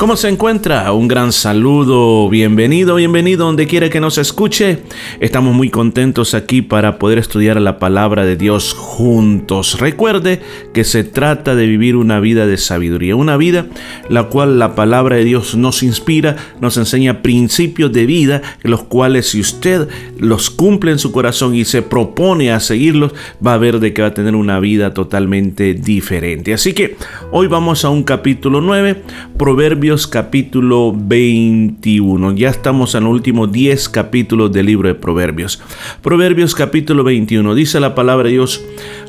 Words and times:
¿Cómo 0.00 0.16
se 0.16 0.30
encuentra? 0.30 0.90
Un 0.94 1.08
gran 1.08 1.30
saludo, 1.30 2.30
bienvenido, 2.30 2.94
bienvenido 2.94 3.44
donde 3.44 3.66
quiera 3.66 3.90
que 3.90 4.00
nos 4.00 4.16
escuche. 4.16 4.78
Estamos 5.20 5.54
muy 5.54 5.68
contentos 5.68 6.32
aquí 6.32 6.62
para 6.62 6.98
poder 6.98 7.18
estudiar 7.18 7.60
la 7.60 7.78
palabra 7.78 8.24
de 8.24 8.36
Dios 8.36 8.72
juntos. 8.72 9.78
Recuerde 9.78 10.40
que 10.72 10.84
se 10.84 11.04
trata 11.04 11.54
de 11.54 11.66
vivir 11.66 11.96
una 11.96 12.18
vida 12.18 12.46
de 12.46 12.56
sabiduría, 12.56 13.14
una 13.14 13.36
vida 13.36 13.66
la 14.08 14.28
cual 14.28 14.58
la 14.58 14.74
palabra 14.74 15.16
de 15.16 15.24
Dios 15.24 15.54
nos 15.54 15.82
inspira, 15.82 16.36
nos 16.62 16.78
enseña 16.78 17.20
principios 17.20 17.92
de 17.92 18.06
vida, 18.06 18.40
los 18.62 18.84
cuales 18.84 19.26
si 19.26 19.40
usted 19.40 19.86
los 20.18 20.48
cumple 20.48 20.92
en 20.92 20.98
su 20.98 21.12
corazón 21.12 21.54
y 21.54 21.66
se 21.66 21.82
propone 21.82 22.52
a 22.52 22.60
seguirlos, 22.60 23.12
va 23.46 23.52
a 23.52 23.58
ver 23.58 23.80
de 23.80 23.92
que 23.92 24.00
va 24.00 24.08
a 24.08 24.14
tener 24.14 24.34
una 24.34 24.60
vida 24.60 24.94
totalmente 24.94 25.74
diferente. 25.74 26.54
Así 26.54 26.72
que 26.72 26.96
hoy 27.32 27.48
vamos 27.48 27.84
a 27.84 27.90
un 27.90 28.02
capítulo 28.02 28.62
9, 28.62 29.02
Proverbios 29.36 29.89
capítulo 29.90 30.94
21. 30.96 32.32
Ya 32.34 32.48
estamos 32.48 32.94
en 32.94 33.02
los 33.02 33.12
últimos 33.12 33.50
10 33.50 33.88
capítulos 33.88 34.52
del 34.52 34.66
libro 34.66 34.86
de 34.86 34.94
Proverbios. 34.94 35.60
Proverbios 36.00 36.54
capítulo 36.54 37.02
21 37.02 37.56
dice 37.56 37.80
la 37.80 37.96
palabra 37.96 38.28
de 38.28 38.34
Dios, 38.34 38.64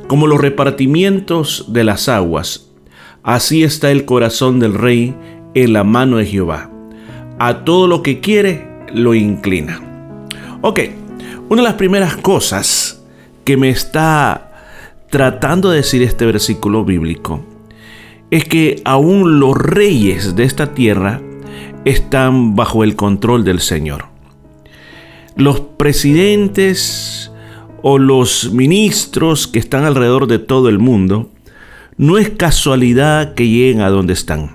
como 0.07 0.25
los 0.25 0.41
repartimientos 0.41 1.65
de 1.71 1.83
las 1.83 2.09
aguas, 2.09 2.71
así 3.21 3.63
está 3.63 3.91
el 3.91 4.05
corazón 4.05 4.59
del 4.59 4.73
rey 4.73 5.15
en 5.53 5.73
la 5.73 5.83
mano 5.83 6.17
de 6.17 6.25
Jehová. 6.25 6.71
A 7.37 7.63
todo 7.63 7.85
lo 7.85 8.01
que 8.01 8.19
quiere 8.19 8.67
lo 8.91 9.13
inclina. 9.13 9.79
Ok, 10.61 10.79
una 11.49 11.61
de 11.61 11.67
las 11.67 11.77
primeras 11.77 12.17
cosas 12.17 13.03
que 13.43 13.55
me 13.55 13.69
está 13.69 14.51
tratando 15.11 15.69
de 15.69 15.77
decir 15.77 16.01
este 16.01 16.25
versículo 16.25 16.83
bíblico 16.83 17.45
es 18.31 18.45
que 18.45 18.81
aún 18.85 19.39
los 19.39 19.55
reyes 19.55 20.35
de 20.35 20.43
esta 20.45 20.73
tierra 20.73 21.21
están 21.85 22.55
bajo 22.55 22.83
el 22.83 22.95
control 22.95 23.43
del 23.43 23.59
Señor. 23.59 24.05
Los 25.35 25.59
presidentes 25.59 27.31
o 27.81 27.97
los 27.97 28.51
ministros 28.53 29.47
que 29.47 29.59
están 29.59 29.83
alrededor 29.83 30.27
de 30.27 30.39
todo 30.39 30.69
el 30.69 30.79
mundo, 30.79 31.29
no 31.97 32.17
es 32.17 32.29
casualidad 32.29 33.33
que 33.33 33.47
lleguen 33.47 33.81
a 33.81 33.89
donde 33.89 34.13
están. 34.13 34.51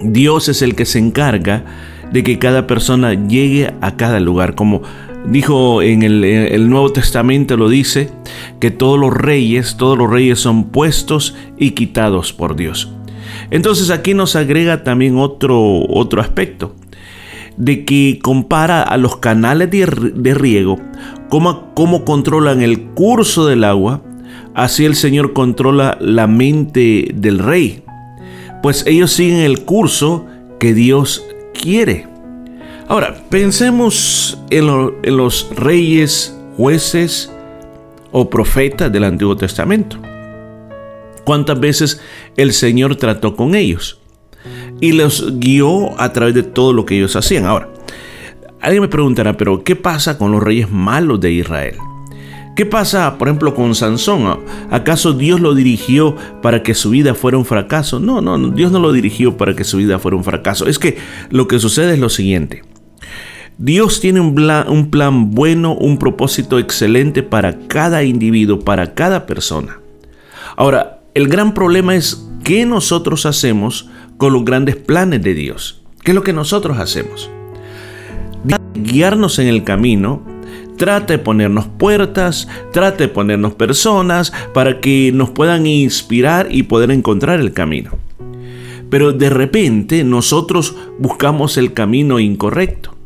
Dios 0.00 0.48
es 0.48 0.62
el 0.62 0.74
que 0.74 0.86
se 0.86 0.98
encarga 0.98 1.64
de 2.12 2.22
que 2.22 2.38
cada 2.38 2.66
persona 2.66 3.14
llegue 3.14 3.74
a 3.80 3.96
cada 3.96 4.20
lugar, 4.20 4.54
como 4.54 4.82
dijo 5.26 5.82
en 5.82 6.02
el, 6.02 6.70
Nuevo 6.70 6.92
Testamento, 6.92 7.56
lo 7.56 7.68
dice, 7.68 8.10
que 8.60 8.70
todos 8.70 8.98
los 8.98 9.12
reyes, 9.14 9.76
todos 9.76 9.96
los 9.96 10.10
reyes 10.10 10.38
son 10.38 10.64
puestos 10.64 11.34
y 11.56 11.72
quitados 11.72 12.32
por 12.32 12.56
Dios. 12.56 12.92
Entonces 13.50 13.90
aquí 13.90 14.14
nos 14.14 14.36
agrega 14.36 14.84
también 14.84 15.16
otro, 15.16 15.84
otro 15.88 16.20
aspecto, 16.20 16.74
de 17.56 17.84
que 17.84 18.18
compara 18.22 18.82
a 18.82 18.96
los 18.96 19.16
canales 19.16 19.70
de, 19.70 20.34
riego, 20.34 20.78
cómo, 21.28 21.74
cómo 21.74 22.04
controlan 22.04 22.62
el 22.62 22.80
curso 22.90 23.46
del 23.46 23.64
agua, 23.64 24.02
así 24.54 24.84
el 24.84 24.94
Señor 24.94 25.32
controla 25.32 25.98
la 26.00 26.26
mente 26.26 27.10
del 27.14 27.38
rey, 27.38 27.82
pues 28.62 28.84
ellos 28.86 29.12
siguen 29.12 29.38
el 29.38 29.64
curso 29.64 30.26
que 30.58 30.74
Dios 30.74 31.24
quiere. 31.60 32.06
Ahora, 32.88 33.14
pensemos 33.28 34.38
en, 34.48 34.66
los 34.66 35.50
reyes, 35.54 36.34
jueces 36.56 37.30
o 38.12 38.30
profetas 38.30 38.90
del 38.90 39.04
Antiguo 39.04 39.36
Testamento. 39.36 39.98
¿Cuántas 41.24 41.60
veces 41.60 42.00
el 42.38 42.54
Señor 42.54 42.96
trató 42.96 43.36
con 43.36 43.54
ellos? 43.54 44.00
Y 44.80 44.92
los 44.92 45.38
guió 45.38 46.00
a 46.00 46.14
través 46.14 46.34
de 46.34 46.42
todo 46.42 46.72
lo 46.72 46.86
que 46.86 46.96
ellos 46.96 47.14
hacían. 47.14 47.44
Ahora, 47.44 47.68
alguien 48.62 48.80
me 48.80 48.88
preguntará, 48.88 49.36
pero 49.36 49.62
¿qué 49.62 49.76
pasa 49.76 50.16
con 50.16 50.32
los 50.32 50.42
reyes 50.42 50.70
malos 50.70 51.20
de 51.20 51.32
Israel? 51.32 51.76
¿Qué 52.56 52.64
pasa, 52.64 53.18
por 53.18 53.28
ejemplo, 53.28 53.54
con 53.54 53.74
Sansón? 53.74 54.40
¿Acaso 54.70 55.12
Dios 55.12 55.40
lo 55.42 55.54
dirigió 55.54 56.16
para 56.40 56.62
que 56.62 56.74
su 56.74 56.88
vida 56.88 57.14
fuera 57.14 57.36
un 57.36 57.44
fracaso? 57.44 58.00
No, 58.00 58.22
no, 58.22 58.48
Dios 58.48 58.72
no 58.72 58.80
lo 58.80 58.92
dirigió 58.92 59.36
para 59.36 59.54
que 59.54 59.62
su 59.62 59.76
vida 59.76 59.98
fuera 59.98 60.16
un 60.16 60.24
fracaso. 60.24 60.66
Es 60.66 60.78
que 60.78 60.96
lo 61.28 61.46
que 61.46 61.58
sucede 61.58 61.92
es 61.92 61.98
lo 62.00 62.08
siguiente. 62.08 62.62
Dios 63.60 63.98
tiene 63.98 64.20
un 64.20 64.88
plan, 64.88 65.32
bueno, 65.32 65.74
un 65.74 65.98
propósito 65.98 66.60
excelente 66.60 67.24
para 67.24 67.58
cada 67.66 68.04
individuo, 68.04 68.60
para 68.60 68.94
cada 68.94 69.26
persona. 69.26 69.80
Ahora, 70.56 71.00
el 71.14 71.26
gran 71.26 71.54
problema 71.54 71.96
es 71.96 72.24
qué 72.44 72.64
nosotros 72.64 73.26
hacemos 73.26 73.90
con 74.16 74.32
los 74.32 74.44
grandes 74.44 74.76
planes 74.76 75.24
de 75.24 75.34
Dios. 75.34 75.82
¿Qué 76.04 76.12
es 76.12 76.14
lo 76.14 76.22
que 76.22 76.32
nosotros 76.32 76.78
hacemos? 76.78 77.30
Guiarnos 78.74 79.40
en 79.40 79.48
el 79.48 79.64
camino, 79.64 80.22
trata 80.76 81.14
de 81.14 81.18
ponernos 81.18 81.66
puertas, 81.66 82.46
trata 82.72 82.98
de 82.98 83.08
ponernos 83.08 83.54
personas 83.54 84.32
para 84.54 84.78
que 84.78 85.10
nos 85.12 85.30
puedan 85.30 85.66
inspirar 85.66 86.46
y 86.48 86.62
poder 86.62 86.92
encontrar 86.92 87.40
el 87.40 87.52
camino. 87.52 87.98
Pero 88.88 89.12
de 89.12 89.30
repente 89.30 90.04
nosotros 90.04 90.76
buscamos 91.00 91.56
el 91.56 91.72
camino 91.72 92.20
incorrecto 92.20 92.97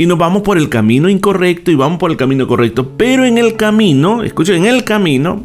y 0.00 0.06
nos 0.06 0.16
vamos 0.16 0.40
por 0.40 0.56
el 0.56 0.70
camino 0.70 1.10
incorrecto 1.10 1.70
y 1.70 1.74
vamos 1.74 1.98
por 1.98 2.10
el 2.10 2.16
camino 2.16 2.48
correcto. 2.48 2.92
Pero 2.96 3.26
en 3.26 3.36
el 3.36 3.56
camino, 3.56 4.22
escuchen, 4.22 4.64
en 4.64 4.74
el 4.74 4.82
camino, 4.82 5.44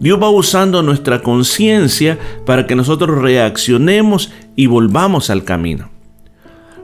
Dios 0.00 0.20
va 0.20 0.28
usando 0.30 0.82
nuestra 0.82 1.22
conciencia 1.22 2.18
para 2.44 2.66
que 2.66 2.74
nosotros 2.74 3.16
reaccionemos 3.18 4.32
y 4.56 4.66
volvamos 4.66 5.30
al 5.30 5.44
camino. 5.44 5.90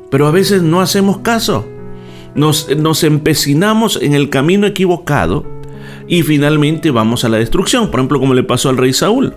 Pero 0.09 0.29
a 0.29 0.31
veces 0.31 0.63
no 0.63 0.81
hacemos 0.81 1.19
caso. 1.19 1.67
Nos, 2.37 2.69
empecinamos 3.03 3.99
en 4.01 4.15
el 4.15 4.31
camino 4.31 4.65
equivocado 4.65 5.45
y 6.07 6.23
finalmente 6.23 6.93
vamos 6.93 7.25
a 7.25 7.29
la 7.29 7.39
destrucción. 7.39 7.91
Por 7.91 7.99
ejemplo, 7.99 8.21
como 8.21 8.35
le 8.35 8.45
pasó 8.45 8.69
al 8.69 8.77
rey 8.77 8.93
Saúl. 8.93 9.35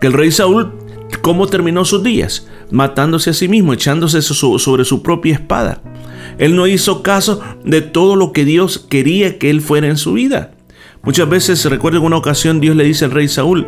Que 0.00 0.06
el 0.06 0.14
rey 0.14 0.30
Saúl, 0.30 0.72
¿cómo 1.20 1.48
terminó 1.48 1.84
sus 1.84 2.02
días? 2.02 2.48
Matándose 2.70 3.30
a 3.30 3.34
sí 3.34 3.48
mismo, 3.48 3.72
echándose 3.72 4.20
sobre 4.22 4.84
su 4.84 5.02
propia 5.02 5.34
espada. 5.34 5.80
Él 6.38 6.54
no 6.54 6.66
hizo 6.66 7.02
caso 7.02 7.40
de 7.64 7.80
todo 7.80 8.16
lo 8.16 8.32
que 8.32 8.44
Dios 8.44 8.78
quería 8.78 9.38
que 9.38 9.50
él 9.50 9.60
fuera 9.60 9.88
en 9.88 9.96
su 9.96 10.12
vida. 10.12 10.52
Muchas 11.02 11.28
veces, 11.28 11.64
recuerdo 11.64 11.98
en 11.98 12.04
una 12.04 12.16
ocasión, 12.16 12.60
Dios 12.60 12.76
le 12.76 12.84
dice 12.84 13.04
al 13.04 13.12
rey 13.12 13.28
Saúl, 13.28 13.66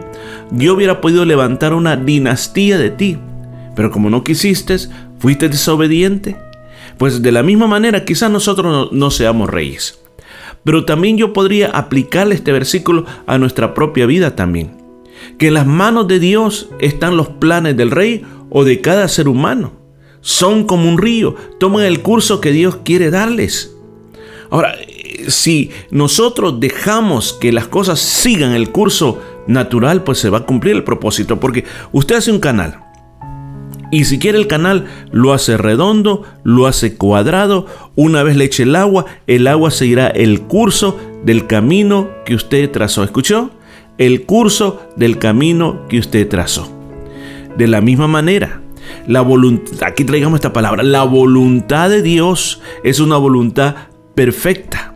yo 0.51 0.75
hubiera 0.75 1.01
podido 1.01 1.25
levantar 1.25 1.75
una 1.75 1.97
dinastía 1.97 2.77
de 2.77 2.91
ti, 2.91 3.19
pero 3.75 3.91
como 3.91 4.11
no 4.11 4.25
quisiste, 4.25 4.77
fuiste 5.19 5.49
desobediente. 5.49 6.37
Pues 6.99 7.23
de 7.23 7.33
la 7.33 7.43
misma 7.43 7.67
manera, 7.67 8.05
quizás 8.05 8.31
nosotros 8.31 8.91
no, 8.93 8.97
no 8.99 9.11
seamos 9.11 9.49
reyes. 9.49 10.01
Pero 10.65 10.85
también 10.85 11.17
yo 11.17 11.33
podría 11.33 11.71
aplicarle 11.71 12.35
este 12.35 12.53
versículo 12.53 13.07
a 13.27 13.39
nuestra 13.39 13.73
propia 13.73 14.07
vida 14.07 14.37
también. 14.37 14.73
Que 15.39 15.49
en 15.49 15.55
las 15.55 15.67
manos 15.67 16.09
de 16.09 16.19
Dios 16.19 16.69
están 16.81 17.17
los 17.17 17.29
planes 17.29 17.77
del 17.77 17.91
rey 17.91 18.25
o 18.51 18.65
de 18.65 18.81
cada 18.81 19.09
ser 19.09 19.29
humano 19.29 19.81
son 20.21 20.65
como 20.65 20.89
un 20.89 20.99
río, 20.99 21.35
toman 21.59 21.85
el 21.85 22.03
curso 22.03 22.41
que 22.41 22.53
Dios 22.53 22.79
quiere 22.85 23.11
darles. 23.11 23.75
Ahora, 24.51 24.75
si 25.29 25.71
nosotros 25.91 26.61
dejamos 26.61 27.33
que 27.33 27.53
las 27.53 27.69
cosas 27.69 28.01
sigan 28.01 28.53
el 28.53 28.71
curso 28.71 29.19
natural, 29.47 30.05
pues 30.05 30.19
se 30.19 30.31
va 30.31 30.39
a 30.39 30.47
cumplir 30.47 30.77
el 30.77 30.85
propósito, 30.85 31.41
porque 31.41 31.65
usted 31.93 32.17
hace 32.17 32.33
un 32.33 32.41
canal. 32.41 32.85
Y 33.93 34.05
si 34.05 34.19
quiere 34.19 34.39
el 34.39 34.47
canal, 34.47 34.87
lo 35.11 35.33
hace 35.33 35.57
redondo, 35.57 36.23
lo 36.45 36.67
hace 36.67 36.97
cuadrado. 36.97 37.67
Una 37.97 38.23
vez 38.23 38.37
le 38.37 38.45
eche 38.45 38.63
el 38.63 38.77
agua, 38.77 39.07
el 39.27 39.49
agua 39.49 39.73
seguirá 39.73 40.07
el 40.07 40.43
curso 40.43 40.97
del 41.25 41.49
camino 41.49 42.09
que 42.25 42.37
usted 42.37 42.71
trazó. 42.71 43.03
¿Escuchó? 43.03 43.51
El 43.99 44.27
curso 44.27 44.81
del 44.97 45.19
camino 45.19 45.89
que 45.89 45.99
usted 45.99 46.29
trazó. 46.29 46.80
De 47.57 47.67
la 47.67 47.81
misma 47.81 48.07
manera, 48.07 48.61
la 49.07 49.21
voluntad, 49.21 49.83
aquí 49.83 50.05
traigamos 50.05 50.39
esta 50.39 50.53
palabra, 50.53 50.83
la 50.83 51.05
voluntad 51.05 51.91
de 51.91 52.03
Dios 52.03 52.61
es 52.85 53.01
una 53.01 53.17
voluntad 53.17 53.75
perfecta. 54.15 54.95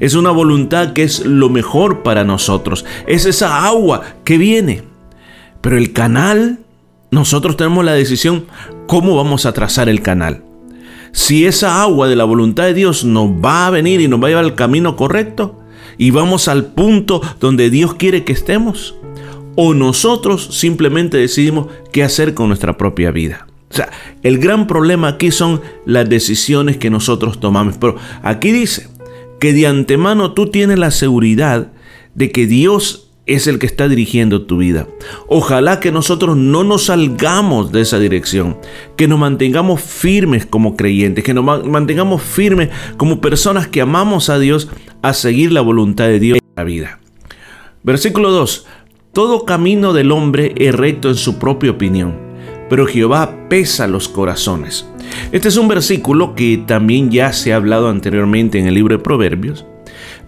Es 0.00 0.14
una 0.14 0.30
voluntad 0.30 0.92
que 0.92 1.04
es 1.04 1.24
lo 1.24 1.48
mejor 1.48 2.02
para 2.02 2.24
nosotros. 2.24 2.84
Es 3.06 3.26
esa 3.26 3.66
agua 3.66 4.02
que 4.24 4.38
viene. 4.38 4.82
Pero 5.60 5.78
el 5.78 5.92
canal, 5.92 6.58
nosotros 7.10 7.56
tenemos 7.56 7.84
la 7.84 7.92
decisión 7.92 8.46
cómo 8.86 9.16
vamos 9.16 9.46
a 9.46 9.52
trazar 9.52 9.88
el 9.88 10.02
canal. 10.02 10.42
Si 11.12 11.46
esa 11.46 11.80
agua 11.82 12.08
de 12.08 12.16
la 12.16 12.24
voluntad 12.24 12.64
de 12.64 12.74
Dios 12.74 13.04
nos 13.04 13.28
va 13.28 13.66
a 13.66 13.70
venir 13.70 14.00
y 14.00 14.08
nos 14.08 14.20
va 14.20 14.26
a 14.26 14.28
llevar 14.30 14.44
al 14.44 14.56
camino 14.56 14.96
correcto 14.96 15.60
y 15.96 16.10
vamos 16.10 16.48
al 16.48 16.66
punto 16.66 17.22
donde 17.38 17.70
Dios 17.70 17.94
quiere 17.94 18.24
que 18.24 18.32
estemos, 18.32 18.96
o 19.56 19.74
nosotros 19.74 20.48
simplemente 20.52 21.16
decidimos 21.16 21.68
qué 21.92 22.02
hacer 22.02 22.34
con 22.34 22.48
nuestra 22.48 22.76
propia 22.76 23.10
vida. 23.10 23.46
O 23.70 23.74
sea, 23.76 23.90
el 24.22 24.38
gran 24.38 24.66
problema 24.66 25.08
aquí 25.08 25.30
son 25.30 25.60
las 25.84 26.08
decisiones 26.08 26.76
que 26.76 26.90
nosotros 26.90 27.40
tomamos. 27.40 27.76
Pero 27.78 27.96
aquí 28.22 28.52
dice 28.52 28.88
que 29.40 29.52
de 29.52 29.66
antemano 29.66 30.32
tú 30.32 30.50
tienes 30.50 30.78
la 30.78 30.90
seguridad 30.90 31.72
de 32.14 32.30
que 32.30 32.46
Dios 32.46 33.10
es 33.26 33.46
el 33.46 33.58
que 33.58 33.66
está 33.66 33.88
dirigiendo 33.88 34.42
tu 34.42 34.58
vida. 34.58 34.86
Ojalá 35.28 35.80
que 35.80 35.90
nosotros 35.90 36.36
no 36.36 36.62
nos 36.62 36.84
salgamos 36.84 37.72
de 37.72 37.80
esa 37.80 37.98
dirección, 37.98 38.58
que 38.96 39.08
nos 39.08 39.18
mantengamos 39.18 39.80
firmes 39.80 40.46
como 40.46 40.76
creyentes, 40.76 41.24
que 41.24 41.34
nos 41.34 41.66
mantengamos 41.66 42.22
firmes 42.22 42.68
como 42.96 43.20
personas 43.20 43.66
que 43.66 43.80
amamos 43.80 44.28
a 44.28 44.38
Dios 44.38 44.68
a 45.02 45.14
seguir 45.14 45.52
la 45.52 45.62
voluntad 45.62 46.04
de 46.04 46.20
Dios 46.20 46.38
en 46.38 46.52
la 46.56 46.64
vida. 46.64 47.00
Versículo 47.82 48.30
2. 48.30 48.66
Todo 49.14 49.44
camino 49.44 49.92
del 49.92 50.10
hombre 50.10 50.52
es 50.56 50.74
recto 50.74 51.08
en 51.08 51.14
su 51.14 51.38
propia 51.38 51.70
opinión, 51.70 52.16
pero 52.68 52.84
Jehová 52.84 53.46
pesa 53.48 53.86
los 53.86 54.08
corazones. 54.08 54.88
Este 55.30 55.46
es 55.46 55.56
un 55.56 55.68
versículo 55.68 56.34
que 56.34 56.64
también 56.66 57.12
ya 57.12 57.32
se 57.32 57.52
ha 57.52 57.56
hablado 57.56 57.88
anteriormente 57.88 58.58
en 58.58 58.66
el 58.66 58.74
libro 58.74 58.96
de 58.96 59.04
Proverbios, 59.04 59.66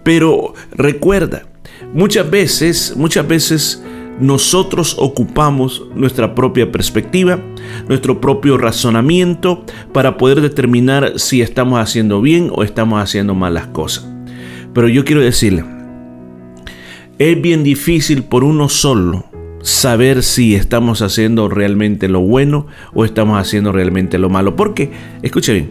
pero 0.04 0.54
recuerda, 0.70 1.42
muchas 1.92 2.30
veces, 2.30 2.94
muchas 2.96 3.26
veces 3.26 3.82
nosotros 4.20 4.94
ocupamos 5.00 5.82
nuestra 5.96 6.36
propia 6.36 6.70
perspectiva, 6.70 7.40
nuestro 7.88 8.20
propio 8.20 8.56
razonamiento 8.56 9.64
para 9.92 10.16
poder 10.16 10.40
determinar 10.40 11.14
si 11.16 11.42
estamos 11.42 11.80
haciendo 11.80 12.20
bien 12.20 12.50
o 12.54 12.62
estamos 12.62 13.02
haciendo 13.02 13.34
mal 13.34 13.54
las 13.54 13.66
cosas. 13.66 14.08
Pero 14.72 14.88
yo 14.88 15.04
quiero 15.04 15.22
decirle, 15.22 15.64
es 17.18 17.40
bien 17.40 17.64
difícil 17.64 18.24
por 18.24 18.44
uno 18.44 18.68
solo 18.68 19.24
saber 19.62 20.22
si 20.22 20.54
estamos 20.54 21.02
haciendo 21.02 21.48
realmente 21.48 22.08
lo 22.08 22.20
bueno 22.20 22.66
o 22.94 23.04
estamos 23.04 23.38
haciendo 23.38 23.72
realmente 23.72 24.18
lo 24.18 24.28
malo. 24.28 24.54
Porque, 24.54 24.90
escuche 25.22 25.52
bien, 25.52 25.70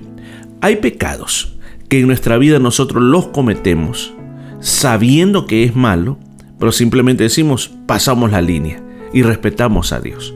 hay 0.62 0.78
pecados 0.78 1.56
que 1.88 2.00
en 2.00 2.08
nuestra 2.08 2.38
vida 2.38 2.60
nosotros 2.60 3.04
los 3.04 3.28
cometemos 3.28 4.14
sabiendo 4.60 5.46
que 5.46 5.64
es 5.64 5.76
malo, 5.76 6.18
pero 6.60 6.72
simplemente 6.72 7.24
decimos, 7.24 7.72
pasamos 7.86 8.32
la 8.32 8.42
línea 8.42 8.82
y 9.14 9.22
respetamos 9.22 9.94
a 9.94 10.00
Dios. 10.00 10.34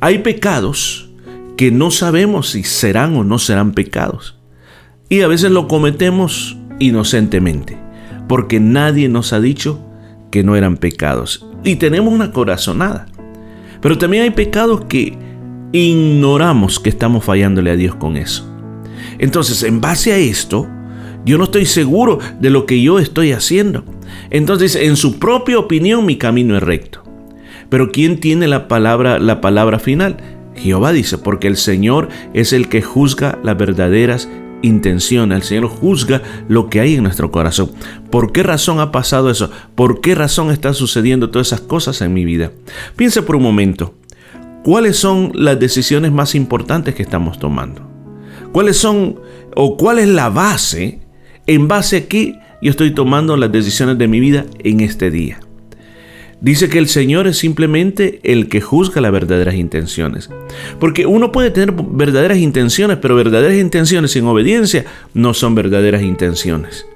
Hay 0.00 0.18
pecados 0.18 1.10
que 1.56 1.72
no 1.72 1.90
sabemos 1.90 2.50
si 2.50 2.62
serán 2.62 3.16
o 3.16 3.24
no 3.24 3.38
serán 3.38 3.72
pecados. 3.72 4.38
Y 5.08 5.22
a 5.22 5.28
veces 5.28 5.50
lo 5.50 5.68
cometemos 5.68 6.56
inocentemente, 6.78 7.78
porque 8.28 8.60
nadie 8.60 9.08
nos 9.08 9.32
ha 9.32 9.40
dicho 9.40 9.85
que 10.36 10.42
no 10.42 10.54
eran 10.54 10.76
pecados. 10.76 11.46
Y 11.64 11.76
tenemos 11.76 12.12
una 12.12 12.30
corazonada. 12.30 13.06
Pero 13.80 13.96
también 13.96 14.24
hay 14.24 14.30
pecados 14.30 14.82
que 14.84 15.16
ignoramos 15.72 16.78
que 16.78 16.90
estamos 16.90 17.24
fallándole 17.24 17.70
a 17.70 17.76
Dios 17.76 17.94
con 17.94 18.18
eso. 18.18 18.46
Entonces, 19.18 19.62
en 19.62 19.80
base 19.80 20.12
a 20.12 20.18
esto, 20.18 20.68
yo 21.24 21.38
no 21.38 21.44
estoy 21.44 21.64
seguro 21.64 22.18
de 22.38 22.50
lo 22.50 22.66
que 22.66 22.82
yo 22.82 22.98
estoy 22.98 23.32
haciendo. 23.32 23.82
Entonces, 24.28 24.76
en 24.76 24.96
su 24.96 25.18
propia 25.18 25.58
opinión, 25.58 26.04
mi 26.04 26.18
camino 26.18 26.54
es 26.54 26.62
recto. 26.62 27.02
Pero 27.70 27.90
¿quién 27.90 28.20
tiene 28.20 28.46
la 28.46 28.68
palabra, 28.68 29.18
la 29.18 29.40
palabra 29.40 29.78
final? 29.78 30.18
Jehová 30.54 30.92
dice, 30.92 31.16
porque 31.16 31.46
el 31.46 31.56
Señor 31.56 32.10
es 32.34 32.52
el 32.52 32.68
que 32.68 32.82
juzga 32.82 33.38
las 33.42 33.56
verdaderas 33.56 34.28
intención, 34.66 35.32
el 35.32 35.42
Señor 35.42 35.68
juzga 35.68 36.22
lo 36.48 36.68
que 36.68 36.80
hay 36.80 36.94
en 36.94 37.02
nuestro 37.02 37.30
corazón. 37.30 37.70
¿Por 38.10 38.32
qué 38.32 38.42
razón 38.42 38.80
ha 38.80 38.92
pasado 38.92 39.30
eso? 39.30 39.50
¿Por 39.74 40.00
qué 40.00 40.14
razón 40.14 40.50
están 40.50 40.74
sucediendo 40.74 41.30
todas 41.30 41.48
esas 41.48 41.60
cosas 41.60 42.00
en 42.02 42.12
mi 42.12 42.24
vida? 42.24 42.52
Piense 42.96 43.22
por 43.22 43.36
un 43.36 43.42
momento, 43.42 43.94
¿cuáles 44.64 44.96
son 44.96 45.32
las 45.34 45.58
decisiones 45.58 46.12
más 46.12 46.34
importantes 46.34 46.94
que 46.94 47.02
estamos 47.02 47.38
tomando? 47.38 47.88
¿Cuáles 48.52 48.76
son 48.76 49.20
o 49.54 49.76
cuál 49.76 49.98
es 49.98 50.08
la 50.08 50.28
base 50.28 51.00
en 51.46 51.68
base 51.68 51.96
a 51.96 52.06
qué 52.06 52.38
yo 52.60 52.70
estoy 52.70 52.92
tomando 52.92 53.36
las 53.36 53.52
decisiones 53.52 53.98
de 53.98 54.08
mi 54.08 54.20
vida 54.20 54.46
en 54.58 54.80
este 54.80 55.10
día? 55.10 55.40
Dice 56.40 56.68
que 56.68 56.78
el 56.78 56.88
Señor 56.88 57.26
es 57.26 57.38
simplemente 57.38 58.20
el 58.22 58.48
que 58.48 58.60
juzga 58.60 59.00
las 59.00 59.12
verdaderas 59.12 59.54
intenciones. 59.54 60.30
Porque 60.78 61.06
uno 61.06 61.32
puede 61.32 61.50
tener 61.50 61.72
verdaderas 61.72 62.38
intenciones, 62.38 62.98
pero 62.98 63.16
verdaderas 63.16 63.56
intenciones 63.56 64.10
sin 64.10 64.26
obediencia 64.26 64.84
no 65.14 65.32
son 65.32 65.54
verdaderas 65.54 66.02
intenciones. 66.02 66.86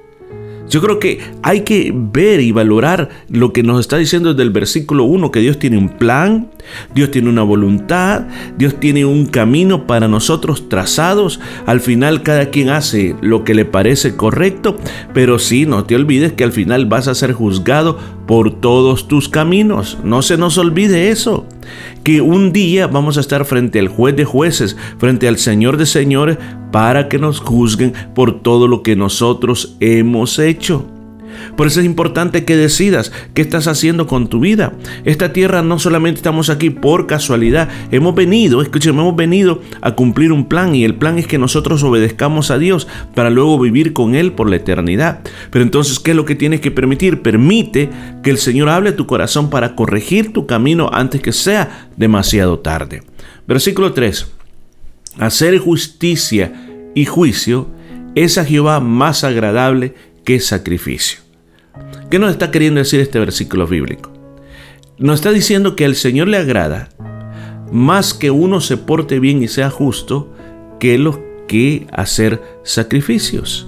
Yo 0.70 0.80
creo 0.80 1.00
que 1.00 1.20
hay 1.42 1.62
que 1.62 1.92
ver 1.92 2.40
y 2.40 2.52
valorar 2.52 3.08
lo 3.28 3.52
que 3.52 3.64
nos 3.64 3.80
está 3.80 3.96
diciendo 3.96 4.30
desde 4.30 4.44
el 4.44 4.50
versículo 4.50 5.02
1, 5.02 5.32
que 5.32 5.40
Dios 5.40 5.58
tiene 5.58 5.76
un 5.76 5.88
plan, 5.88 6.48
Dios 6.94 7.10
tiene 7.10 7.28
una 7.28 7.42
voluntad, 7.42 8.28
Dios 8.56 8.76
tiene 8.78 9.04
un 9.04 9.26
camino 9.26 9.88
para 9.88 10.06
nosotros 10.06 10.68
trazados. 10.68 11.40
Al 11.66 11.80
final 11.80 12.22
cada 12.22 12.50
quien 12.50 12.68
hace 12.68 13.16
lo 13.20 13.42
que 13.42 13.54
le 13.54 13.64
parece 13.64 14.14
correcto, 14.14 14.76
pero 15.12 15.40
sí, 15.40 15.66
no 15.66 15.84
te 15.84 15.96
olvides 15.96 16.34
que 16.34 16.44
al 16.44 16.52
final 16.52 16.86
vas 16.86 17.08
a 17.08 17.16
ser 17.16 17.32
juzgado 17.32 17.98
por 18.28 18.60
todos 18.60 19.08
tus 19.08 19.28
caminos. 19.28 19.98
No 20.04 20.22
se 20.22 20.38
nos 20.38 20.56
olvide 20.56 21.10
eso 21.10 21.46
que 22.04 22.20
un 22.20 22.52
día 22.52 22.86
vamos 22.86 23.16
a 23.16 23.20
estar 23.20 23.44
frente 23.44 23.78
al 23.78 23.88
juez 23.88 24.16
de 24.16 24.24
jueces, 24.24 24.76
frente 24.98 25.28
al 25.28 25.38
Señor 25.38 25.76
de 25.76 25.86
señores, 25.86 26.38
para 26.72 27.08
que 27.08 27.18
nos 27.18 27.40
juzguen 27.40 27.92
por 28.14 28.42
todo 28.42 28.68
lo 28.68 28.82
que 28.82 28.96
nosotros 28.96 29.76
hemos 29.80 30.38
hecho. 30.38 30.86
Por 31.60 31.66
eso 31.66 31.80
es 31.80 31.84
importante 31.84 32.46
que 32.46 32.56
decidas 32.56 33.12
qué 33.34 33.42
estás 33.42 33.66
haciendo 33.66 34.06
con 34.06 34.28
tu 34.28 34.40
vida. 34.40 34.72
Esta 35.04 35.34
tierra 35.34 35.60
no 35.60 35.78
solamente 35.78 36.16
estamos 36.16 36.48
aquí 36.48 36.70
por 36.70 37.06
casualidad, 37.06 37.68
hemos 37.90 38.14
venido, 38.14 38.62
escúcheme, 38.62 39.02
hemos 39.02 39.14
venido 39.14 39.60
a 39.82 39.94
cumplir 39.94 40.32
un 40.32 40.46
plan 40.46 40.74
y 40.74 40.84
el 40.84 40.94
plan 40.94 41.18
es 41.18 41.26
que 41.26 41.36
nosotros 41.36 41.82
obedezcamos 41.82 42.50
a 42.50 42.56
Dios 42.56 42.88
para 43.14 43.28
luego 43.28 43.58
vivir 43.58 43.92
con 43.92 44.14
Él 44.14 44.32
por 44.32 44.48
la 44.48 44.56
eternidad. 44.56 45.20
Pero 45.50 45.62
entonces, 45.62 46.00
¿qué 46.00 46.12
es 46.12 46.16
lo 46.16 46.24
que 46.24 46.34
tienes 46.34 46.62
que 46.62 46.70
permitir? 46.70 47.20
Permite 47.20 47.90
que 48.22 48.30
el 48.30 48.38
Señor 48.38 48.70
hable 48.70 48.88
a 48.88 48.96
tu 48.96 49.06
corazón 49.06 49.50
para 49.50 49.76
corregir 49.76 50.32
tu 50.32 50.46
camino 50.46 50.88
antes 50.90 51.20
que 51.20 51.34
sea 51.34 51.90
demasiado 51.94 52.60
tarde. 52.60 53.02
Versículo 53.46 53.92
3. 53.92 54.28
Hacer 55.18 55.58
justicia 55.58 56.54
y 56.94 57.04
juicio 57.04 57.68
es 58.14 58.38
a 58.38 58.46
Jehová 58.46 58.80
más 58.80 59.24
agradable 59.24 59.94
que 60.24 60.40
sacrificio. 60.40 61.29
¿Qué 62.10 62.18
nos 62.18 62.32
está 62.32 62.50
queriendo 62.50 62.78
decir 62.78 63.00
este 63.00 63.18
versículo 63.18 63.66
bíblico? 63.66 64.12
Nos 64.98 65.20
está 65.20 65.30
diciendo 65.30 65.76
que 65.76 65.84
al 65.84 65.94
Señor 65.94 66.28
le 66.28 66.36
agrada 66.36 66.88
más 67.70 68.14
que 68.14 68.30
uno 68.30 68.60
se 68.60 68.76
porte 68.76 69.20
bien 69.20 69.42
y 69.42 69.48
sea 69.48 69.70
justo 69.70 70.32
que 70.78 70.98
lo 70.98 71.22
que 71.46 71.86
hacer 71.92 72.42
sacrificios. 72.64 73.66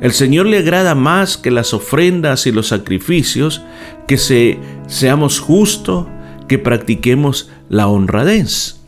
El 0.00 0.12
Señor 0.12 0.46
le 0.46 0.58
agrada 0.58 0.94
más 0.94 1.38
que 1.38 1.50
las 1.50 1.72
ofrendas 1.72 2.46
y 2.46 2.52
los 2.52 2.68
sacrificios, 2.68 3.62
que 4.06 4.18
se, 4.18 4.58
seamos 4.86 5.40
justos, 5.40 6.06
que 6.48 6.58
practiquemos 6.58 7.50
la 7.68 7.88
honradez. 7.88 8.80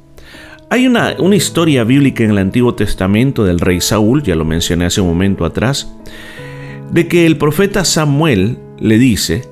Hay 0.71 0.87
una, 0.87 1.17
una 1.19 1.37
historia 1.37 1.85
bíblica 1.85 2.25
en 2.25 2.31
el 2.31 2.38
Antiguo 2.38 2.75
Testamento 2.75 3.45
del 3.45 3.59
rey 3.59 3.81
Saúl, 3.81 4.23
ya 4.23 4.35
lo 4.35 4.45
mencioné 4.45 4.85
hace 4.85 5.00
un 5.00 5.09
momento 5.09 5.47
atrás, 5.47 5.90
de 6.90 7.09
que 7.09 7.26
el 7.26 7.37
profeta 7.37 7.85
Samuel 7.85 8.59
le 8.78 8.99
dice 8.99 9.42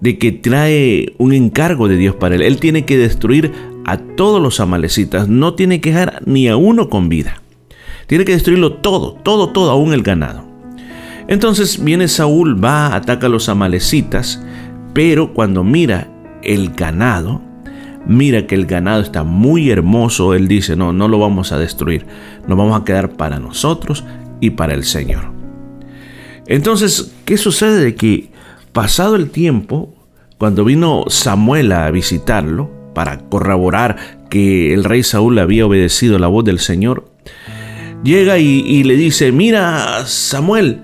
de 0.00 0.18
que 0.18 0.32
trae 0.32 1.14
un 1.18 1.32
encargo 1.32 1.88
de 1.88 1.96
Dios 1.96 2.14
para 2.14 2.34
él. 2.34 2.42
Él 2.42 2.58
tiene 2.58 2.84
que 2.84 2.98
destruir 2.98 3.52
a 3.84 3.98
todos 3.98 4.42
los 4.42 4.60
amalecitas, 4.60 5.28
no 5.28 5.54
tiene 5.54 5.80
que 5.80 5.90
dejar 5.90 6.22
ni 6.26 6.48
a 6.48 6.56
uno 6.56 6.88
con 6.88 7.08
vida. 7.08 7.42
Tiene 8.06 8.24
que 8.24 8.32
destruirlo 8.32 8.74
todo, 8.74 9.14
todo, 9.14 9.50
todo, 9.50 9.70
aún 9.70 9.92
el 9.92 10.02
ganado. 10.02 10.44
Entonces 11.28 11.82
viene 11.82 12.08
Saúl, 12.08 12.62
va, 12.62 12.94
ataca 12.94 13.26
a 13.26 13.30
los 13.30 13.48
amalecitas, 13.48 14.42
pero 14.92 15.34
cuando 15.34 15.64
mira 15.64 16.08
el 16.42 16.70
ganado, 16.70 17.42
mira 18.06 18.46
que 18.46 18.54
el 18.54 18.66
ganado 18.66 19.02
está 19.02 19.24
muy 19.24 19.70
hermoso, 19.70 20.34
él 20.34 20.46
dice, 20.46 20.76
no, 20.76 20.92
no 20.92 21.08
lo 21.08 21.18
vamos 21.18 21.50
a 21.50 21.58
destruir, 21.58 22.06
nos 22.46 22.56
vamos 22.56 22.80
a 22.80 22.84
quedar 22.84 23.16
para 23.16 23.40
nosotros 23.40 24.04
y 24.40 24.50
para 24.50 24.74
el 24.74 24.84
Señor. 24.84 25.35
Entonces, 26.46 27.12
¿qué 27.24 27.36
sucede? 27.36 27.82
De 27.82 27.94
que 27.94 28.30
pasado 28.72 29.16
el 29.16 29.30
tiempo, 29.30 29.94
cuando 30.38 30.64
vino 30.64 31.04
Samuel 31.08 31.72
a 31.72 31.90
visitarlo 31.90 32.70
para 32.94 33.18
corroborar 33.28 34.26
que 34.30 34.72
el 34.72 34.84
rey 34.84 35.02
Saúl 35.02 35.38
había 35.38 35.66
obedecido 35.66 36.18
la 36.18 36.28
voz 36.28 36.44
del 36.44 36.58
Señor, 36.58 37.08
llega 38.04 38.38
y, 38.38 38.84
le 38.84 38.96
dice, 38.96 39.32
mira 39.32 40.04
Samuel, 40.06 40.82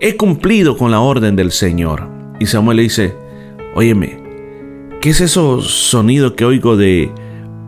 he 0.00 0.16
cumplido 0.16 0.76
con 0.76 0.90
la 0.90 1.00
orden 1.00 1.36
del 1.36 1.52
Señor. 1.52 2.08
Y 2.40 2.46
Samuel 2.46 2.78
le 2.78 2.82
dice, 2.84 3.14
óyeme, 3.74 4.22
¿Qué 5.02 5.10
es 5.10 5.20
ese 5.20 5.40
sonido 5.62 6.36
que 6.36 6.44
oigo 6.44 6.76
de, 6.76 7.10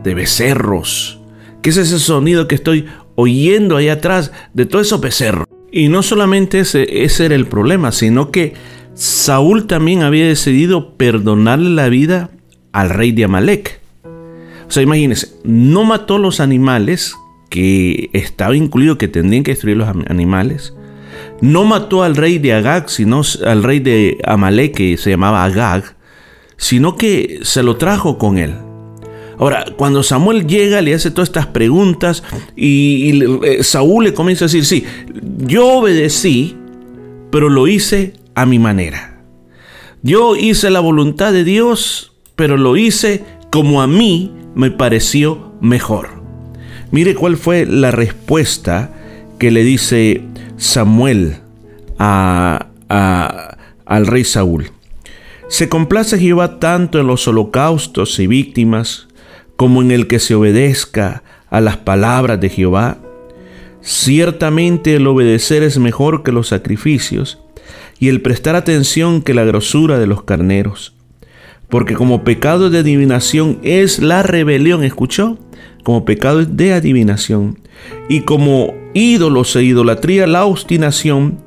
de 0.05 0.15
becerros? 0.15 1.19
¿Qué 1.63 1.71
es 1.71 1.77
ese 1.79 1.99
sonido 1.99 2.47
que 2.47 2.55
estoy 2.55 2.87
oyendo 3.17 3.77
ahí 3.77 3.89
atrás 3.89 4.31
de 4.53 4.67
todos 4.67 4.87
esos 4.87 5.01
becerros? 5.01 5.49
Y 5.77 5.89
no 5.89 6.05
solamente 6.05 6.61
ese, 6.61 7.05
ese 7.05 7.27
era 7.27 7.35
el 7.35 7.47
problema, 7.47 7.91
sino 7.91 8.31
que 8.31 8.55
Saúl 8.95 9.67
también 9.67 10.03
había 10.03 10.25
decidido 10.25 10.97
perdonarle 10.97 11.71
la 11.71 11.89
vida 11.89 12.31
al 12.71 12.91
rey 12.91 13.11
de 13.11 13.25
Amalek. 13.25 13.81
O 14.69 14.71
sea, 14.71 14.85
imagínense, 14.85 15.33
no 15.43 15.83
mató 15.83 16.19
los 16.19 16.39
animales 16.39 17.17
que 17.51 18.09
estaba 18.13 18.55
incluido 18.55 18.99
que 18.99 19.09
tendrían 19.09 19.43
que 19.43 19.51
destruir 19.51 19.77
los 19.77 19.89
animales. 19.89 20.75
No 21.41 21.65
mató 21.65 22.05
al 22.05 22.15
rey 22.15 22.39
de 22.39 22.53
Agag, 22.53 22.89
sino 22.89 23.23
al 23.45 23.65
rey 23.65 23.81
de 23.81 24.19
Amalek 24.25 24.77
que 24.77 24.97
se 24.97 25.11
llamaba 25.11 25.45
Agag 25.45 25.97
sino 26.57 26.97
que 26.97 27.41
se 27.43 27.63
lo 27.63 27.77
trajo 27.77 28.17
con 28.17 28.39
él. 28.39 28.55
Ahora, 29.39 29.65
cuando 29.77 30.03
Samuel 30.03 30.47
llega, 30.47 30.81
le 30.81 30.95
hace 30.95 31.11
todas 31.11 31.29
estas 31.29 31.47
preguntas 31.47 32.23
y, 32.57 33.23
eh, 33.45 33.63
Saúl 33.63 34.05
le 34.05 34.15
comienza 34.15 34.45
a 34.45 34.49
decir, 34.49 34.65
sí, 34.65 34.85
yo 35.39 35.79
obedecí, 35.79 36.57
pero 37.31 37.49
lo 37.49 37.67
hice 37.67 38.15
a 38.35 38.47
mi 38.47 38.59
manera. 38.59 39.23
Yo 40.03 40.37
hice 40.37 40.71
la 40.71 40.81
voluntad 40.81 41.33
de 41.33 41.45
Dios, 41.45 42.13
pero 42.37 42.57
lo 42.57 42.77
hice 42.77 43.25
como 43.51 43.83
a 43.83 43.87
mí 43.87 44.33
me 44.55 44.71
pareció 44.71 45.53
mejor. 45.61 46.23
Mire 46.91 47.15
cuál 47.15 47.37
fue 47.37 47.67
la 47.67 47.91
respuesta 47.91 48.93
que 49.39 49.51
le 49.51 49.65
dice 49.65 50.23
Samuel 50.57 51.39
al 51.99 52.69
rey 54.07 54.25
Saúl. 54.25 54.71
Se 55.49 55.69
complace 55.69 56.19
Jehová 56.19 56.59
tanto 56.59 57.01
en 57.01 57.07
los 57.07 57.27
holocaustos 57.27 58.19
y 58.19 58.27
víctimas 58.27 59.09
como 59.57 59.83
en 59.83 59.91
el 59.91 60.07
que 60.07 60.19
se 60.19 60.35
obedezca 60.35 61.23
a 61.51 61.61
las 61.61 61.77
palabras 61.77 62.41
de 62.41 62.49
Jehová. 62.49 62.99
Ciertamente 63.81 64.97
el 64.97 65.07
obedecer 65.07 65.63
es 65.63 65.79
mejor 65.79 66.23
que 66.23 66.33
los 66.33 66.49
sacrificios 66.49 67.39
y 67.99 68.09
el 68.09 68.21
prestar 68.21 68.57
atención 68.57 69.23
que 69.23 69.35
la 69.35 69.45
grosura 69.45 69.99
de 69.99 70.07
los 70.07 70.23
carneros. 70.23 70.95
Porque 71.69 71.95
como 71.95 72.25
pecado 72.25 72.71
de 72.71 72.79
adivinación 72.79 73.59
es 73.63 73.99
la 73.99 74.23
rebelión, 74.23 74.85
¿escuchó? 74.85 75.39
Como 75.83 76.05
pecado 76.05 76.45
de 76.45 76.73
adivinación. 76.73 77.59
Y 78.09 78.21
como 78.21 78.75
ídolos 78.95 79.55
e 79.57 79.65
idolatría 79.65 80.27
la 80.27 80.45
obstinación, 80.45 81.39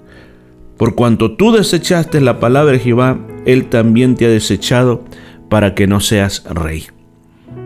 por 0.77 0.95
cuanto 0.95 1.35
tú 1.35 1.51
desechaste 1.51 2.21
la 2.21 2.39
palabra 2.39 2.73
de 2.73 2.79
Jehová, 2.79 3.19
Él 3.45 3.67
también 3.69 4.15
te 4.15 4.25
ha 4.25 4.29
desechado 4.29 5.03
para 5.49 5.73
que 5.75 5.87
no 5.87 5.99
seas 5.99 6.43
rey. 6.45 6.87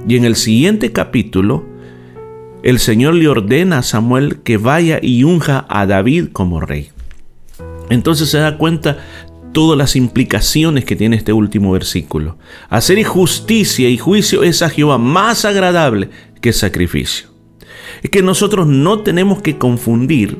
Y 0.07 0.15
en 0.15 0.25
el 0.25 0.35
siguiente 0.35 0.91
capítulo, 0.91 1.65
el 2.63 2.79
Señor 2.79 3.15
le 3.15 3.27
ordena 3.27 3.79
a 3.79 3.83
Samuel 3.83 4.39
que 4.43 4.57
vaya 4.57 4.99
y 5.01 5.23
unja 5.23 5.65
a 5.69 5.85
David 5.85 6.27
como 6.31 6.59
rey. 6.59 6.89
Entonces 7.89 8.29
se 8.29 8.39
da 8.39 8.57
cuenta 8.57 8.97
todas 9.51 9.77
las 9.77 9.95
implicaciones 9.95 10.85
que 10.85 10.95
tiene 10.95 11.17
este 11.17 11.33
último 11.33 11.71
versículo. 11.71 12.37
Hacer 12.69 13.03
justicia 13.03 13.89
y 13.89 13.97
juicio 13.97 14.43
es 14.43 14.61
a 14.61 14.69
Jehová 14.69 14.97
más 14.97 15.45
agradable 15.45 16.09
que 16.39 16.53
sacrificio. 16.53 17.29
Es 18.01 18.09
que 18.09 18.21
nosotros 18.21 18.67
no 18.67 19.01
tenemos 19.01 19.41
que 19.41 19.57
confundir 19.57 20.39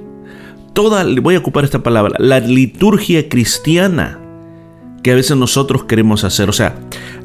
toda, 0.73 1.05
voy 1.21 1.35
a 1.35 1.39
ocupar 1.39 1.65
esta 1.65 1.83
palabra, 1.83 2.15
la 2.19 2.39
liturgia 2.39 3.27
cristiana 3.29 4.20
que 5.03 5.11
a 5.11 5.15
veces 5.15 5.37
nosotros 5.37 5.85
queremos 5.85 6.23
hacer. 6.23 6.49
O 6.49 6.53
sea, 6.53 6.75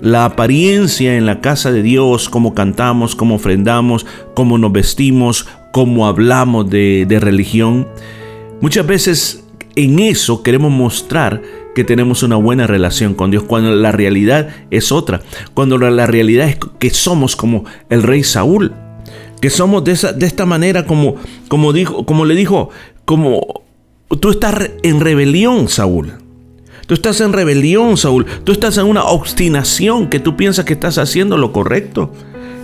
la 0.00 0.24
apariencia 0.24 1.16
en 1.16 1.26
la 1.26 1.40
casa 1.40 1.72
de 1.72 1.82
Dios, 1.82 2.28
cómo 2.28 2.54
cantamos, 2.54 3.14
cómo 3.14 3.36
ofrendamos, 3.36 4.06
cómo 4.34 4.58
nos 4.58 4.72
vestimos, 4.72 5.46
cómo 5.72 6.06
hablamos 6.06 6.68
de, 6.70 7.18
religión. 7.20 7.88
Muchas 8.60 8.86
veces 8.86 9.44
en 9.74 9.98
eso 9.98 10.42
queremos 10.42 10.70
mostrar 10.70 11.42
que 11.74 11.84
tenemos 11.84 12.22
una 12.22 12.36
buena 12.36 12.66
relación 12.66 13.12
con 13.12 13.30
Dios, 13.30 13.42
cuando 13.42 13.74
la 13.74 13.92
realidad 13.92 14.48
es 14.70 14.92
otra, 14.92 15.20
cuando 15.52 15.76
la, 15.76 16.06
realidad 16.06 16.48
es 16.48 16.58
que 16.78 16.88
somos 16.88 17.36
como 17.36 17.64
el 17.90 18.02
rey 18.02 18.22
Saúl, 18.22 18.72
que 19.42 19.50
somos 19.50 19.84
de, 19.84 19.92
esa, 19.92 20.14
de 20.14 20.24
esta 20.24 20.46
manera 20.46 20.86
como, 20.86 21.16
como, 21.48 21.74
dijo, 21.74 22.06
como 22.06 22.24
le 22.24 22.34
dijo 22.34 22.70
como 23.04 23.62
tú 24.20 24.30
estás 24.30 24.70
en 24.82 25.00
rebelión, 25.00 25.68
Saúl. 25.68 26.14
Tú 26.86 26.94
estás 26.94 27.20
en 27.20 27.32
rebelión, 27.32 27.96
Saúl. 27.96 28.26
Tú 28.44 28.52
estás 28.52 28.78
en 28.78 28.86
una 28.86 29.04
obstinación 29.04 30.08
que 30.08 30.20
tú 30.20 30.36
piensas 30.36 30.64
que 30.64 30.74
estás 30.74 30.98
haciendo 30.98 31.36
lo 31.36 31.52
correcto. 31.52 32.12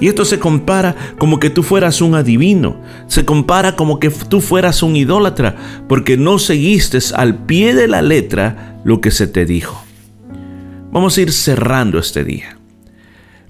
Y 0.00 0.08
esto 0.08 0.24
se 0.24 0.38
compara 0.38 0.96
como 1.18 1.40
que 1.40 1.50
tú 1.50 1.62
fueras 1.64 2.00
un 2.00 2.14
adivino. 2.14 2.80
Se 3.08 3.24
compara 3.24 3.74
como 3.74 3.98
que 3.98 4.10
tú 4.10 4.40
fueras 4.40 4.82
un 4.82 4.94
idólatra 4.96 5.56
porque 5.88 6.16
no 6.16 6.38
seguiste 6.38 6.98
al 7.14 7.44
pie 7.46 7.74
de 7.74 7.88
la 7.88 8.00
letra 8.00 8.80
lo 8.84 9.00
que 9.00 9.10
se 9.10 9.26
te 9.26 9.44
dijo. 9.44 9.84
Vamos 10.92 11.16
a 11.16 11.20
ir 11.20 11.32
cerrando 11.32 11.98
este 11.98 12.22
día. 12.22 12.58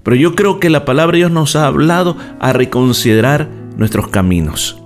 Pero 0.01 0.15
yo 0.15 0.35
creo 0.35 0.59
que 0.59 0.69
la 0.69 0.85
palabra 0.85 1.13
de 1.13 1.19
Dios 1.19 1.31
nos 1.31 1.55
ha 1.55 1.67
hablado 1.67 2.17
a 2.39 2.51
reconsiderar 2.51 3.49
nuestros 3.77 4.07
caminos 4.07 4.83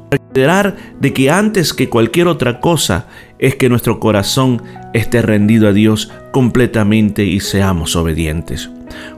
de 1.00 1.14
que 1.14 1.32
antes 1.32 1.74
que 1.74 1.90
cualquier 1.90 2.28
otra 2.28 2.60
cosa 2.60 3.08
es 3.40 3.56
que 3.56 3.70
nuestro 3.70 4.00
corazón 4.00 4.62
esté 4.94 5.22
rendido 5.22 5.68
a 5.68 5.74
Dios 5.74 6.12
completamente 6.32 7.24
y 7.24 7.40
seamos 7.40 7.96
obedientes. 7.96 8.70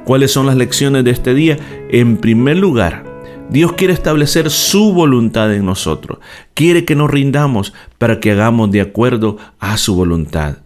¿Cuáles 0.03 0.31
son 0.31 0.45
las 0.45 0.55
lecciones 0.55 1.03
de 1.03 1.11
este 1.11 1.33
día? 1.33 1.57
En 1.89 2.17
primer 2.17 2.57
lugar, 2.57 3.05
Dios 3.49 3.73
quiere 3.73 3.93
establecer 3.93 4.49
su 4.49 4.93
voluntad 4.93 5.53
en 5.53 5.65
nosotros. 5.65 6.19
Quiere 6.53 6.85
que 6.85 6.95
nos 6.95 7.09
rindamos 7.09 7.73
para 7.97 8.19
que 8.19 8.31
hagamos 8.31 8.71
de 8.71 8.81
acuerdo 8.81 9.37
a 9.59 9.77
su 9.77 9.95
voluntad. 9.95 10.57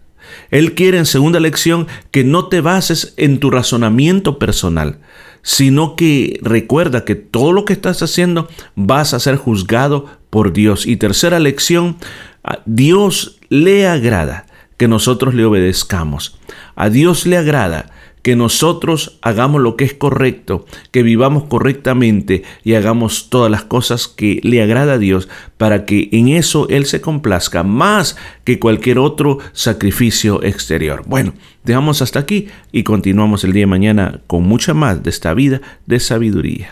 Él 0.51 0.73
quiere 0.73 0.97
en 0.97 1.05
segunda 1.05 1.39
lección 1.39 1.87
que 2.11 2.23
no 2.23 2.47
te 2.47 2.61
bases 2.61 3.13
en 3.17 3.39
tu 3.39 3.51
razonamiento 3.51 4.39
personal, 4.39 4.99
sino 5.41 5.95
que 5.95 6.39
recuerda 6.41 7.05
que 7.05 7.15
todo 7.15 7.53
lo 7.53 7.65
que 7.65 7.73
estás 7.73 8.01
haciendo 8.01 8.47
vas 8.75 9.13
a 9.13 9.19
ser 9.19 9.35
juzgado 9.35 10.05
por 10.29 10.53
Dios. 10.53 10.85
Y 10.85 10.97
tercera 10.97 11.39
lección, 11.39 11.97
a 12.43 12.59
Dios 12.65 13.39
le 13.49 13.87
agrada 13.87 14.45
que 14.77 14.87
nosotros 14.87 15.33
le 15.33 15.45
obedezcamos. 15.45 16.37
A 16.75 16.89
Dios 16.89 17.25
le 17.25 17.37
agrada 17.37 17.91
que 18.23 18.35
nosotros 18.37 19.19
hagamos 19.21 19.61
lo 19.61 19.75
que 19.75 19.83
es 19.83 19.93
correcto, 19.93 20.65
que 20.91 21.03
vivamos 21.03 21.43
correctamente 21.43 22.43
y 22.63 22.73
hagamos 22.73 23.29
todas 23.29 23.51
las 23.51 23.63
cosas 23.63 24.07
que 24.07 24.39
le 24.43 24.63
agrada 24.63 24.93
a 24.93 24.97
Dios 24.97 25.27
para 25.57 25.85
que 25.85 26.07
en 26.13 26.29
eso 26.29 26.67
Él 26.69 26.85
se 26.85 27.01
complazca 27.01 27.63
más 27.63 28.15
que 28.45 28.59
cualquier 28.59 28.97
otro 28.97 29.39
sacrificio 29.51 30.41
exterior. 30.41 31.03
Bueno, 31.05 31.33
dejamos 31.65 32.01
hasta 32.01 32.19
aquí 32.19 32.47
y 32.71 32.83
continuamos 32.83 33.43
el 33.43 33.51
día 33.51 33.63
de 33.63 33.67
mañana 33.67 34.21
con 34.25 34.43
mucha 34.43 34.73
más 34.73 35.03
de 35.03 35.09
esta 35.09 35.33
vida 35.33 35.61
de 35.85 35.99
sabiduría. 35.99 36.71